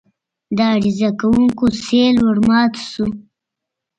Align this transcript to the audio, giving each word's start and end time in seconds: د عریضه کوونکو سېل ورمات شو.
د 0.55 0.59
عریضه 0.71 1.09
کوونکو 1.19 1.65
سېل 1.83 2.15
ورمات 2.27 2.73
شو. 2.89 3.05